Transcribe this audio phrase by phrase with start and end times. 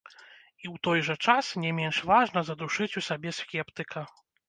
[0.07, 4.01] І ў той жа час не менш важна задушыць у сабе скептыка.